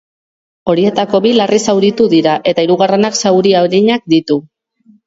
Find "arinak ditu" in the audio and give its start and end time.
3.63-4.43